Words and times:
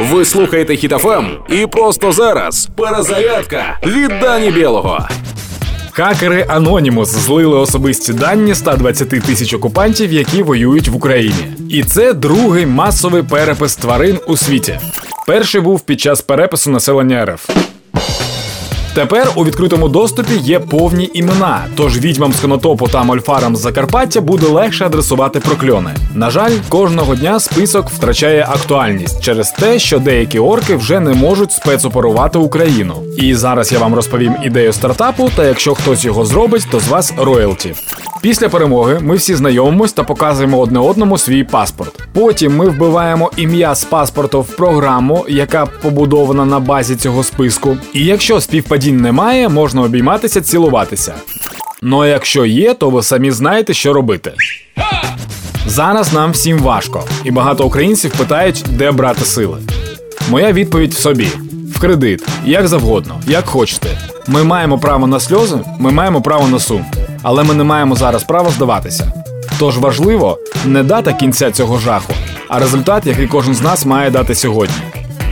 Ви 0.00 0.24
слухаєте 0.24 0.76
Хітофем 0.76 1.26
і 1.48 1.66
просто 1.66 2.12
зараз 2.12 2.68
перезарядка 2.76 3.78
від 3.86 4.08
Дані 4.20 4.50
Білого. 4.50 5.08
Хакери 5.92 6.44
Anonymous 6.44 7.04
злили 7.04 7.56
особисті 7.56 8.12
дані 8.12 8.54
120 8.54 9.08
тисяч 9.08 9.54
окупантів, 9.54 10.12
які 10.12 10.42
воюють 10.42 10.88
в 10.88 10.96
Україні. 10.96 11.46
І 11.70 11.82
це 11.82 12.12
другий 12.12 12.66
масовий 12.66 13.22
перепис 13.22 13.76
тварин 13.76 14.18
у 14.26 14.36
світі. 14.36 14.80
Перший 15.26 15.60
був 15.60 15.80
під 15.80 16.00
час 16.00 16.20
перепису 16.20 16.70
населення 16.70 17.24
РФ. 17.24 17.50
Тепер 18.94 19.32
у 19.34 19.44
відкритому 19.44 19.88
доступі 19.88 20.34
є 20.34 20.58
повні 20.58 21.10
імена, 21.14 21.64
тож 21.76 21.98
відьмам 21.98 22.32
з 22.32 22.40
конотопу 22.40 22.88
та 22.88 23.02
мольфарам 23.02 23.56
з 23.56 23.60
Закарпаття 23.60 24.20
буде 24.20 24.46
легше 24.46 24.86
адресувати 24.86 25.40
прокльони. 25.40 25.90
На 26.14 26.30
жаль, 26.30 26.52
кожного 26.68 27.14
дня 27.14 27.40
список 27.40 27.90
втрачає 27.90 28.46
актуальність 28.50 29.22
через 29.22 29.50
те, 29.50 29.78
що 29.78 29.98
деякі 29.98 30.38
орки 30.38 30.76
вже 30.76 31.00
не 31.00 31.14
можуть 31.14 31.52
спецоперувати 31.52 32.38
Україну. 32.38 32.94
І 33.16 33.34
зараз 33.34 33.72
я 33.72 33.78
вам 33.78 33.94
розповім 33.94 34.36
ідею 34.44 34.72
стартапу, 34.72 35.30
та 35.36 35.44
якщо 35.44 35.74
хтось 35.74 36.04
його 36.04 36.24
зробить, 36.24 36.66
то 36.70 36.80
з 36.80 36.88
вас 36.88 37.14
роялті. 37.16 37.74
Після 38.20 38.48
перемоги 38.48 38.98
ми 39.00 39.16
всі 39.16 39.34
знайомимось 39.34 39.92
та 39.92 40.04
показуємо 40.04 40.58
одне 40.58 40.78
одному 40.78 41.18
свій 41.18 41.44
паспорт. 41.44 42.02
Потім 42.12 42.56
ми 42.56 42.68
вбиваємо 42.68 43.30
ім'я 43.36 43.74
з 43.74 43.84
паспорту 43.84 44.40
в 44.40 44.56
програму, 44.56 45.24
яка 45.28 45.66
побудована 45.66 46.44
на 46.44 46.60
базі 46.60 46.96
цього 46.96 47.24
списку. 47.24 47.76
І 47.92 48.04
якщо 48.04 48.40
співпадінь 48.40 49.00
немає, 49.00 49.48
можна 49.48 49.82
обійматися, 49.82 50.40
цілуватися. 50.40 51.14
Ну 51.82 52.00
а 52.00 52.06
якщо 52.06 52.44
є, 52.44 52.74
то 52.74 52.90
ви 52.90 53.02
самі 53.02 53.30
знаєте, 53.30 53.74
що 53.74 53.92
робити. 53.92 54.32
Зараз 55.66 56.12
нам 56.12 56.30
всім 56.30 56.58
важко, 56.58 57.04
і 57.24 57.30
багато 57.30 57.66
українців 57.66 58.12
питають, 58.18 58.64
де 58.68 58.92
брати 58.92 59.24
сили. 59.24 59.58
Моя 60.30 60.52
відповідь 60.52 60.94
в 60.94 60.98
собі: 60.98 61.28
в 61.74 61.80
кредит, 61.80 62.28
як 62.44 62.68
завгодно, 62.68 63.20
як 63.26 63.46
хочете. 63.46 63.88
Ми 64.26 64.44
маємо 64.44 64.78
право 64.78 65.06
на 65.06 65.20
сльози, 65.20 65.58
ми 65.78 65.90
маємо 65.90 66.22
право 66.22 66.48
на 66.48 66.58
сум, 66.58 66.84
але 67.22 67.44
ми 67.44 67.54
не 67.54 67.64
маємо 67.64 67.96
зараз 67.96 68.24
права 68.24 68.50
здаватися. 68.50 69.12
Тож 69.58 69.78
важливо 69.78 70.38
не 70.66 70.82
дата 70.82 71.12
кінця 71.12 71.50
цього 71.50 71.78
жаху, 71.78 72.12
а 72.48 72.58
результат, 72.58 73.06
який 73.06 73.26
кожен 73.26 73.54
з 73.54 73.62
нас 73.62 73.86
має 73.86 74.10
дати 74.10 74.34
сьогодні. 74.34 74.76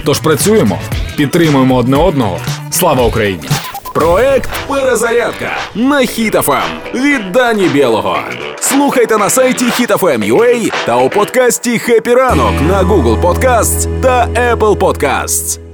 Тож 0.05 0.21
працюємо, 0.21 0.79
підтримуємо 1.17 1.77
одне 1.77 1.97
одного. 1.97 2.39
Слава 2.71 3.03
Україні! 3.03 3.49
Проект 3.95 4.51
Перезарядка 4.69 5.51
на 5.75 6.01
Хітофем 6.01 6.63
від 6.95 7.33
Дані 7.33 7.69
Білого. 7.69 8.19
Слухайте 8.61 9.19
на 9.19 9.31
сайті 9.31 9.65
HitFM.ua 9.65 10.73
та 10.87 10.97
у 10.97 11.09
подкасті 11.09 11.79
«Хеппі 11.79 12.15
ранок» 12.15 12.53
на 12.69 12.83
Google 12.83 13.21
Podcasts 13.21 14.01
та 14.01 14.27
Apple 14.27 14.77
Podcasts. 14.79 15.68